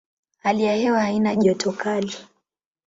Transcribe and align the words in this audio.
Hali 0.39 0.63
ya 0.63 0.75
hewa 0.75 0.99
haina 1.01 1.35
joto 1.35 1.71
kali. 1.71 2.13